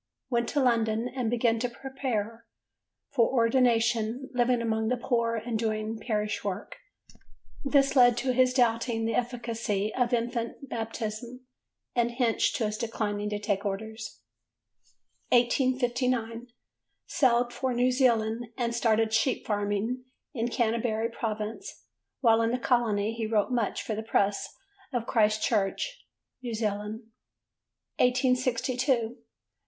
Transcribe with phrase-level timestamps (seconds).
[0.31, 2.47] Went to London and began to prepare
[3.11, 6.77] for ordination, living among the poor and doing parish work:
[7.63, 11.45] this led to his doubting the efficacy of infant baptism
[11.95, 14.21] and hence to his declining to take orders.
[15.29, 16.47] 1859.
[17.05, 21.83] Sailed for New Zealand and started sheep farming in Canterbury Province:
[22.21, 24.57] while in the colony he wrote much for the Press
[24.91, 26.01] of Christchurch,
[26.43, 26.65] N.Z.
[26.65, 28.55] 1862.
[28.87, 29.15] Dec.